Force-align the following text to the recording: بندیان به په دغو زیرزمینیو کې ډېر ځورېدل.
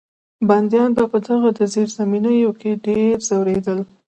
بندیان 0.49 0.89
به 0.97 1.03
په 1.11 1.17
دغو 1.25 1.49
زیرزمینیو 1.73 2.51
کې 2.59 2.71
ډېر 2.85 3.15
ځورېدل. 3.27 3.79